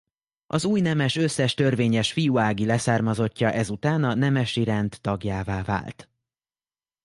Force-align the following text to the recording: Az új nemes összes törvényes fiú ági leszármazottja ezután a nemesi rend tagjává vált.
Az 0.47 0.65
új 0.65 0.81
nemes 0.81 1.15
összes 1.15 1.53
törvényes 1.53 2.11
fiú 2.11 2.37
ági 2.39 2.65
leszármazottja 2.65 3.51
ezután 3.51 4.03
a 4.03 4.13
nemesi 4.13 4.63
rend 4.63 4.97
tagjává 5.01 5.63
vált. 5.63 6.09